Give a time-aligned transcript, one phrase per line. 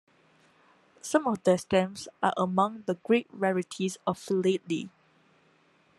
[1.01, 4.89] Some of their stamps are among the great rarities of philately.